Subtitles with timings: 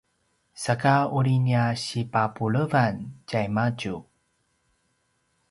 [0.63, 2.95] saka uri nia sipapulevan
[3.27, 3.95] tjaimadju